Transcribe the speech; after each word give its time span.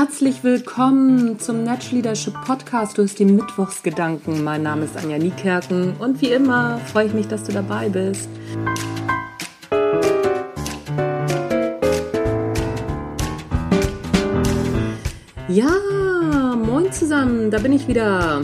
Herzlich 0.00 0.44
willkommen 0.44 1.40
zum 1.40 1.64
Natural 1.64 1.96
Leadership 1.96 2.32
Podcast. 2.46 2.96
Du 2.96 3.02
hast 3.02 3.18
die 3.18 3.24
Mittwochsgedanken. 3.24 4.44
Mein 4.44 4.62
Name 4.62 4.84
ist 4.84 4.96
Anja 4.96 5.18
Niekerken 5.18 5.96
und 5.96 6.22
wie 6.22 6.28
immer 6.28 6.78
freue 6.78 7.06
ich 7.06 7.14
mich, 7.14 7.26
dass 7.26 7.42
du 7.42 7.50
dabei 7.50 7.88
bist. 7.88 8.28
Ja, 15.48 15.66
moin 16.54 16.92
zusammen, 16.92 17.50
da 17.50 17.58
bin 17.58 17.72
ich 17.72 17.88
wieder. 17.88 18.42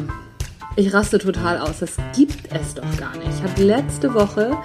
Ich 0.77 0.93
raste 0.93 1.19
total 1.19 1.59
aus. 1.59 1.79
Das 1.79 1.97
gibt 2.17 2.53
es 2.53 2.75
doch 2.75 2.97
gar 2.97 3.17
nicht. 3.17 3.31
Ich 3.39 3.43
habe 3.49 3.63
letzte 3.63 4.13
Woche 4.13 4.59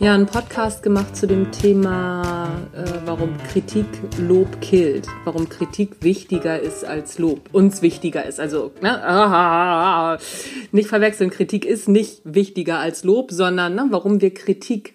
ja 0.00 0.12
einen 0.12 0.26
Podcast 0.26 0.82
gemacht 0.82 1.14
zu 1.14 1.28
dem 1.28 1.52
Thema, 1.52 2.50
äh, 2.74 2.82
warum 3.04 3.38
Kritik 3.52 3.86
Lob 4.18 4.60
killt, 4.60 5.06
warum 5.24 5.48
Kritik 5.48 6.02
wichtiger 6.02 6.58
ist 6.58 6.84
als 6.84 7.20
Lob, 7.20 7.48
uns 7.52 7.80
wichtiger 7.80 8.26
ist. 8.26 8.40
Also 8.40 8.72
ne, 8.80 9.00
ah, 9.04 10.18
nicht 10.72 10.88
verwechseln, 10.88 11.30
Kritik 11.30 11.64
ist 11.64 11.88
nicht 11.88 12.22
wichtiger 12.24 12.80
als 12.80 13.04
Lob, 13.04 13.30
sondern 13.30 13.76
ne, 13.76 13.86
warum 13.90 14.20
wir 14.20 14.34
Kritik 14.34 14.94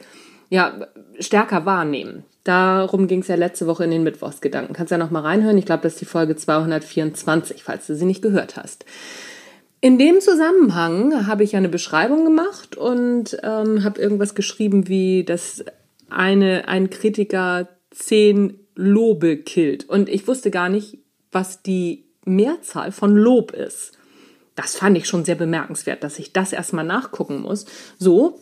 ja 0.50 0.86
stärker 1.22 1.66
wahrnehmen. 1.66 2.26
Darum 2.44 3.08
ging 3.08 3.22
es 3.22 3.30
ja 3.30 3.36
letzte 3.36 3.68
Woche 3.68 3.86
in 3.86 3.92
den 3.92 4.04
Mittwochsgedanken. 4.04 4.76
Kannst 4.76 4.92
ja 4.92 4.98
noch 4.98 5.12
mal 5.12 5.22
reinhören. 5.22 5.58
Ich 5.58 5.66
glaube, 5.66 5.84
das 5.84 5.94
ist 5.94 6.02
die 6.02 6.06
Folge 6.06 6.36
224, 6.36 7.64
falls 7.64 7.88
du 7.88 7.96
sie 7.96 8.06
nicht 8.06 8.22
gehört 8.22 8.58
hast. 8.58 8.84
In 9.80 10.00
dem 10.00 10.22
Zusammenhang 10.22 11.28
habe 11.28 11.44
ich 11.44 11.56
eine 11.56 11.70
Beschreibung 11.70 12.24
gemacht 12.24 12.76
und 12.76 13.38
ähm, 13.44 13.84
habe 13.84 14.02
irgendwas 14.02 14.34
geschrieben, 14.34 14.88
wie 14.88 15.24
dass 15.24 15.64
eine, 16.10 16.68
ein 16.68 16.90
Kritiker 16.90 17.68
zehn 17.92 18.60
Lobe 18.76 19.38
killt. 19.38 19.88
Und 19.88 20.10
ich 20.10 20.28
wusste 20.28 20.50
gar 20.50 20.70
nicht, 20.70 20.98
was 21.32 21.62
die 21.62 22.06
Mehrzahl 22.26 22.92
von 22.92 23.16
Lob 23.16 23.52
ist. 23.52 23.94
Das 24.56 24.76
fand 24.76 24.98
ich 24.98 25.08
schon 25.08 25.26
sehr 25.26 25.36
bemerkenswert, 25.36 26.04
dass 26.04 26.18
ich 26.18 26.34
das 26.34 26.54
erstmal 26.54 26.86
nachgucken 26.86 27.42
muss. 27.42 27.66
So. 28.00 28.42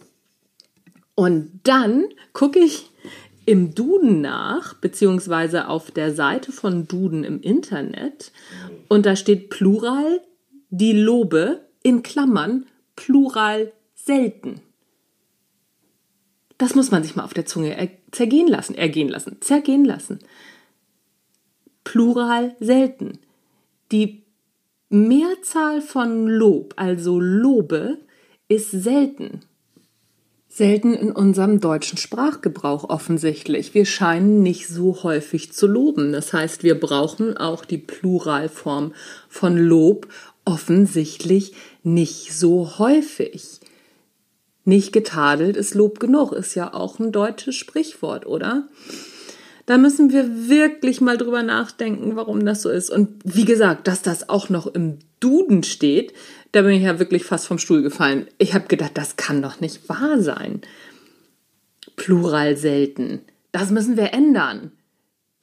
Und 1.15 1.59
dann 1.63 2.05
gucke 2.31 2.59
ich 2.59 2.89
im 3.45 3.75
Duden 3.75 4.21
nach, 4.21 4.73
beziehungsweise 4.75 5.67
auf 5.67 5.91
der 5.91 6.13
Seite 6.13 6.51
von 6.51 6.87
Duden 6.87 7.23
im 7.23 7.41
Internet. 7.41 8.31
Und 8.87 9.05
da 9.05 9.15
steht 9.15 9.49
Plural 9.49 10.21
die 10.77 10.91
Lobe 10.91 11.61
in 11.83 12.03
Klammern 12.03 12.65
Plural 12.97 13.71
selten. 13.93 14.59
Das 16.57 16.75
muss 16.75 16.91
man 16.91 17.01
sich 17.03 17.15
mal 17.15 17.23
auf 17.23 17.33
der 17.33 17.45
Zunge 17.45 17.89
zergehen 18.11 18.47
lassen, 18.47 18.75
ergehen 18.75 19.07
lassen, 19.07 19.37
zergehen 19.39 19.85
lassen. 19.85 20.19
Plural 21.85 22.55
selten. 22.59 23.19
Die 23.91 24.23
Mehrzahl 24.89 25.81
von 25.81 26.27
Lob, 26.27 26.73
also 26.77 27.19
Lobe, 27.19 27.99
ist 28.49 28.71
selten. 28.71 29.41
Selten 30.47 30.93
in 30.93 31.11
unserem 31.11 31.59
deutschen 31.59 31.97
Sprachgebrauch 31.97 32.89
offensichtlich. 32.89 33.73
Wir 33.73 33.85
scheinen 33.85 34.41
nicht 34.41 34.67
so 34.67 35.03
häufig 35.03 35.51
zu 35.51 35.67
loben. 35.67 36.13
Das 36.13 36.31
heißt, 36.31 36.63
wir 36.63 36.79
brauchen 36.79 37.35
auch 37.35 37.65
die 37.65 37.77
Pluralform 37.77 38.93
von 39.27 39.57
Lob, 39.57 40.07
offensichtlich 40.45 41.53
nicht 41.83 42.33
so 42.33 42.77
häufig. 42.79 43.59
Nicht 44.63 44.93
getadelt 44.93 45.57
ist 45.57 45.75
Lob 45.75 45.99
genug, 45.99 46.31
ist 46.31 46.55
ja 46.55 46.73
auch 46.73 46.99
ein 46.99 47.11
deutsches 47.11 47.55
Sprichwort, 47.55 48.25
oder? 48.25 48.67
Da 49.65 49.77
müssen 49.77 50.11
wir 50.11 50.47
wirklich 50.47 51.01
mal 51.01 51.17
drüber 51.17 51.43
nachdenken, 51.43 52.15
warum 52.15 52.45
das 52.45 52.61
so 52.61 52.69
ist. 52.69 52.89
Und 52.91 53.09
wie 53.23 53.45
gesagt, 53.45 53.87
dass 53.87 54.01
das 54.01 54.29
auch 54.29 54.49
noch 54.49 54.67
im 54.67 54.99
Duden 55.19 55.63
steht, 55.63 56.13
da 56.51 56.61
bin 56.61 56.71
ich 56.71 56.83
ja 56.83 56.99
wirklich 56.99 57.23
fast 57.23 57.47
vom 57.47 57.57
Stuhl 57.57 57.81
gefallen. 57.81 58.27
Ich 58.37 58.53
habe 58.53 58.67
gedacht, 58.67 58.91
das 58.95 59.17
kann 59.17 59.41
doch 59.41 59.59
nicht 59.59 59.89
wahr 59.89 60.21
sein. 60.21 60.61
Plural 61.95 62.57
selten. 62.57 63.21
Das 63.51 63.71
müssen 63.71 63.97
wir 63.97 64.13
ändern. 64.13 64.71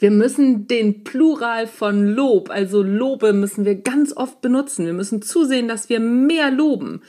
Wir 0.02 0.10
müssen 0.10 0.66
den 0.66 1.04
Plural 1.04 1.68
von 1.68 2.08
Lob, 2.08 2.50
also 2.50 2.82
Lobe, 2.82 3.32
müssen 3.32 3.64
wir 3.64 3.76
ganz 3.76 4.12
oft 4.16 4.40
benutzen. 4.40 4.84
Wir 4.84 4.94
müssen 4.94 5.22
zusehen, 5.22 5.68
dass 5.68 5.88
wir 5.88 6.00
mehr 6.00 6.50
loben. 6.50 7.02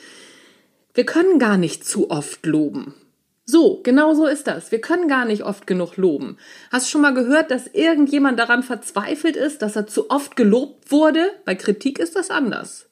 Wir 0.93 1.03
können 1.03 1.39
gar 1.39 1.57
nicht 1.57 1.87
zu 1.87 2.11
oft 2.11 2.45
loben. 2.45 2.93
So, 3.45 3.81
genau 3.81 4.13
so 4.13 4.27
ist 4.27 4.45
das. 4.45 4.71
Wir 4.71 4.79
können 4.79 5.07
gar 5.07 5.25
nicht 5.25 5.43
oft 5.43 5.65
genug 5.65 5.97
loben. 5.97 6.37
Hast 6.71 6.85
du 6.85 6.91
schon 6.91 7.01
mal 7.01 7.15
gehört, 7.15 7.49
dass 7.49 7.65
irgendjemand 7.65 8.37
daran 8.37 8.61
verzweifelt 8.61 9.37
ist, 9.37 9.63
dass 9.63 9.75
er 9.75 9.87
zu 9.87 10.11
oft 10.11 10.35
gelobt 10.35 10.91
wurde? 10.91 11.31
Bei 11.45 11.55
Kritik 11.55 11.97
ist 11.97 12.15
das 12.15 12.29
anders. 12.29 12.89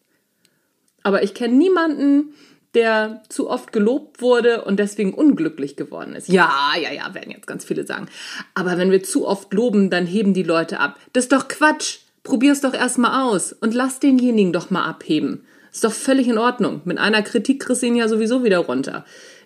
Aber 1.03 1.21
ich 1.21 1.35
kenne 1.35 1.53
niemanden, 1.53 2.33
der 2.73 3.21
zu 3.29 3.49
oft 3.49 3.73
gelobt 3.73 4.21
wurde 4.21 4.63
und 4.63 4.79
deswegen 4.79 5.13
unglücklich 5.13 5.75
geworden 5.75 6.15
ist. 6.15 6.29
Ja, 6.29 6.51
ja, 6.81 6.91
ja, 6.91 7.13
werden 7.13 7.31
jetzt 7.31 7.47
ganz 7.47 7.65
viele 7.65 7.85
sagen. 7.85 8.07
Aber 8.53 8.77
wenn 8.77 8.91
wir 8.91 9.03
zu 9.03 9.27
oft 9.27 9.53
loben, 9.53 9.89
dann 9.89 10.05
heben 10.05 10.33
die 10.33 10.43
Leute 10.43 10.79
ab. 10.79 10.99
Das 11.13 11.25
ist 11.25 11.31
doch 11.31 11.47
Quatsch. 11.47 11.99
Probier's 12.23 12.61
doch 12.61 12.73
erstmal 12.73 13.29
aus 13.29 13.51
und 13.51 13.73
lass 13.73 13.99
denjenigen 13.99 14.53
doch 14.53 14.69
mal 14.69 14.85
abheben. 14.85 15.43
Ist 15.71 15.83
doch 15.83 15.91
völlig 15.91 16.27
in 16.27 16.37
Ordnung. 16.37 16.81
Mit 16.85 16.97
einer 16.97 17.23
Kritik 17.23 17.61
kriegst 17.61 17.81
du 17.81 17.87
ihn 17.87 17.95
ja 17.95 18.07
sowieso 18.07 18.43
wieder 18.43 18.59
runter. 18.59 19.05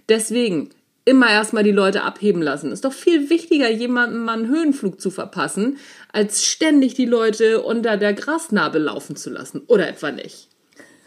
Deswegen 0.09 0.69
immer 1.05 1.29
erstmal 1.29 1.63
die 1.63 1.71
Leute 1.71 2.03
abheben 2.03 2.41
lassen. 2.41 2.71
Ist 2.71 2.83
doch 2.83 2.93
viel 2.93 3.29
wichtiger, 3.29 3.69
jemandem 3.69 4.23
mal 4.23 4.33
einen 4.33 4.49
Höhenflug 4.49 4.99
zu 4.99 5.11
verpassen, 5.11 5.77
als 6.11 6.43
ständig 6.43 6.95
die 6.95 7.05
Leute 7.05 7.61
unter 7.61 7.95
der 7.97 8.13
Grasnarbe 8.13 8.79
laufen 8.79 9.15
zu 9.15 9.29
lassen. 9.29 9.61
Oder 9.67 9.87
etwa 9.87 10.11
nicht? 10.11 10.49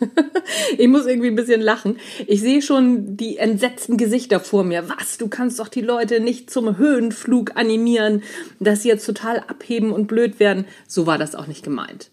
ich 0.79 0.89
muss 0.89 1.07
irgendwie 1.07 1.29
ein 1.29 1.37
bisschen 1.37 1.61
lachen. 1.61 1.99
Ich 2.27 2.41
sehe 2.41 2.63
schon 2.63 3.17
die 3.17 3.39
entsetzten 3.39 3.97
Gesichter 3.97 4.41
vor 4.41 4.65
mir. 4.65 4.89
Was? 4.89 5.19
Du 5.19 5.29
kannst 5.29 5.59
doch 5.59 5.69
die 5.69 5.81
Leute 5.81 6.21
nicht 6.21 6.51
zum 6.51 6.79
Höhenflug 6.79 7.57
animieren, 7.57 8.23
dass 8.61 8.83
sie 8.83 8.89
jetzt 8.89 9.07
total 9.07 9.41
abheben 9.41 9.93
und 9.93 10.07
blöd 10.07 10.41
werden. 10.41 10.67
So 10.87 11.07
war 11.07 11.19
das 11.19 11.35
auch 11.35 11.47
nicht 11.47 11.65
gemeint. 11.65 12.11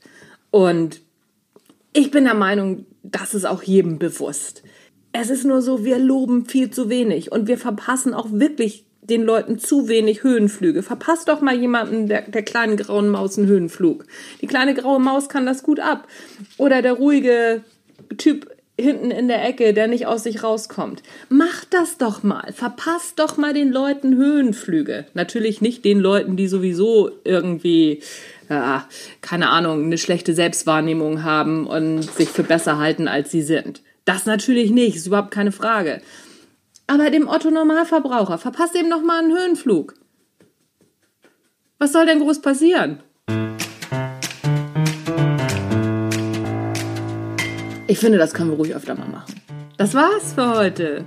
Und 0.52 1.02
ich 1.94 2.12
bin 2.12 2.26
der 2.26 2.34
Meinung, 2.34 2.86
das 3.04 3.34
ist 3.34 3.46
auch 3.46 3.64
jedem 3.64 4.00
bewusst. 4.00 4.64
Es 5.12 5.30
ist 5.30 5.46
nur 5.46 5.62
so, 5.62 5.86
wir 5.86 5.98
loben 5.98 6.46
viel 6.46 6.72
zu 6.72 6.90
wenig 6.90 7.32
und 7.32 7.48
wir 7.48 7.58
verpassen 7.58 8.14
auch 8.14 8.28
wirklich 8.32 8.86
den 9.10 9.22
Leuten 9.22 9.60
zu 9.60 9.88
wenig 9.88 10.24
Höhenflüge. 10.24 10.84
Verpasst 10.84 11.30
doch 11.30 11.42
mal 11.42 11.56
jemanden 11.56 12.08
der, 12.08 12.24
der 12.24 12.44
kleinen 12.44 12.76
grauen 12.76 13.10
Maus 13.10 13.38
einen 13.38 13.48
Höhenflug. 13.48 14.06
Die 14.42 14.48
kleine 14.48 14.74
graue 14.74 15.00
Maus 15.00 15.30
kann 15.30 15.46
das 15.46 15.64
gut 15.64 15.80
ab. 15.80 16.08
Oder 16.58 16.82
der 16.82 16.94
ruhige 16.94 17.64
Typ 18.18 18.50
hinten 18.78 19.10
in 19.12 19.28
der 19.28 19.46
Ecke, 19.46 19.74
der 19.74 19.88
nicht 19.88 20.06
aus 20.06 20.24
sich 20.24 20.44
rauskommt. 20.44 21.02
Mach 21.30 21.64
das 21.66 21.98
doch 21.98 22.24
mal. 22.24 22.52
Verpasst 22.54 23.20
doch 23.20 23.38
mal 23.38 23.54
den 23.54 23.72
Leuten 23.72 24.16
Höhenflüge. 24.16 25.06
Natürlich 25.14 25.62
nicht 25.62 25.86
den 25.86 26.00
Leuten, 26.00 26.36
die 26.36 26.48
sowieso 26.48 27.10
irgendwie, 27.24 28.02
ja, 28.50 28.88
keine 29.22 29.50
Ahnung, 29.50 29.86
eine 29.86 29.98
schlechte 29.98 30.34
Selbstwahrnehmung 30.34 31.24
haben 31.24 31.68
und 31.68 32.04
sich 32.04 32.30
für 32.30 32.44
besser 32.44 32.78
halten, 32.78 33.08
als 33.08 33.32
sie 33.32 33.42
sind. 33.42 33.82
Das 34.04 34.26
natürlich 34.26 34.72
nicht, 34.72 34.98
ist 34.98 35.08
überhaupt 35.08 35.32
keine 35.32 35.52
Frage. 35.52 36.02
Aber 36.88 37.10
dem 37.10 37.28
Otto 37.28 37.50
Normalverbraucher 37.50 38.38
verpasst 38.38 38.76
eben 38.76 38.90
noch 38.90 39.02
mal 39.02 39.24
einen 39.24 39.36
Höhenflug. 39.36 39.96
Was 41.80 41.94
soll 41.94 42.06
denn 42.06 42.20
groß 42.20 42.42
passieren? 42.42 43.00
Ich 47.88 48.00
finde, 48.00 48.18
das 48.18 48.34
können 48.34 48.50
wir 48.50 48.58
ruhig 48.58 48.76
öfter 48.76 48.96
mal 48.96 49.08
machen. 49.08 49.36
Das 49.78 49.94
war's 49.94 50.34
für 50.34 50.58
heute 50.58 51.06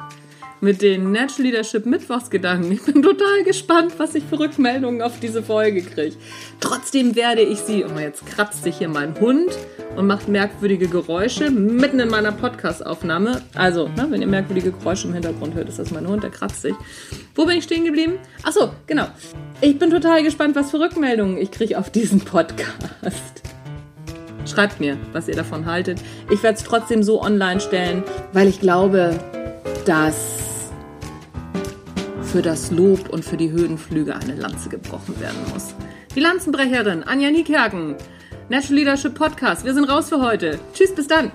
mit 0.61 0.81
den 0.81 1.11
Natural 1.11 1.43
Leadership 1.43 1.87
Mittwochsgedanken. 1.87 2.71
Ich 2.71 2.83
bin 2.83 3.03
total 3.03 3.43
gespannt, 3.45 3.95
was 3.99 4.15
ich 4.15 4.23
für 4.25 4.39
Rückmeldungen 4.39 5.03
auf 5.03 5.19
diese 5.19 5.43
Folge 5.43 5.83
kriege. 5.83 6.15
Trotzdem 6.61 7.17
werde 7.17 7.43
ich 7.43 7.59
sie, 7.59 7.85
oh, 7.85 7.99
jetzt 7.99 8.27
kratzt 8.27 8.63
sich 8.63 8.79
hier 8.79 8.89
mein 8.89 9.19
Hund 9.19 9.51
und 9.97 10.07
macht 10.07 10.29
merkwürdige 10.29 10.87
Geräusche 10.87 11.51
mitten 11.51 11.99
in 11.99 12.11
meiner 12.11 12.31
Podcast-Aufnahme. 12.31 13.43
Also, 13.55 13.89
ne, 13.89 14.07
wenn 14.09 14.21
ihr 14.21 14.29
merkwürdige 14.29 14.71
Geräusche 14.71 15.09
im 15.09 15.15
Hintergrund 15.15 15.55
hört, 15.55 15.69
ist 15.69 15.81
das 15.81 15.91
mein 15.91 16.07
Hund, 16.07 16.23
der 16.23 16.31
kratzt 16.31 16.63
sich. 16.63 16.75
Wo 17.35 17.45
bin 17.45 17.59
ich 17.59 17.65
stehen 17.65 17.85
geblieben? 17.85 18.15
Achso, 18.45 18.73
genau. 18.87 19.07
Ich 19.61 19.79
bin 19.81 19.91
total 19.91 20.23
gespannt, 20.23 20.55
was 20.55 20.71
für 20.71 20.79
Rückmeldungen 20.79 21.39
ich 21.39 21.51
kriege 21.51 21.77
auf 21.77 21.91
diesen 21.91 22.21
Podcast. 22.21 23.48
Schreibt 24.49 24.81
mir, 24.81 24.97
was 25.13 25.29
ihr 25.29 25.37
davon 25.37 25.67
haltet. 25.67 26.01
Ich 26.31 26.43
werde 26.43 26.59
es 26.59 26.65
trotzdem 26.65 27.03
so 27.03 27.23
online 27.23 27.61
stellen, 27.61 28.03
weil 28.33 28.49
ich 28.49 28.61
glaube, 28.61 29.19
dass 29.85 30.71
für 32.23 32.43
das 32.43 32.71
Lob 32.71 33.09
und 33.09 33.25
für 33.25 33.37
die 33.37 33.51
Höhenflüge 33.51 34.15
eine 34.15 34.35
Lanze 34.35 34.69
gebrochen 34.69 35.19
werden 35.21 35.39
muss. 35.53 35.75
Die 36.15 36.21
Lanzenbrecherin 36.21 37.03
Anja 37.03 37.31
Niekerken, 37.31 37.97
Natural 38.49 38.77
Leadership 38.77 39.15
Podcast. 39.15 39.65
Wir 39.65 39.75
sind 39.75 39.85
raus 39.85 40.09
für 40.09 40.21
heute. 40.21 40.59
Tschüss, 40.75 40.95
bis 40.95 41.07
dann. 41.07 41.31